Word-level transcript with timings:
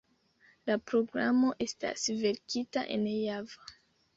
La 0.69 0.77
programo 0.91 1.51
estas 1.67 2.07
verkita 2.25 2.87
en 2.97 3.05
Java. 3.13 3.71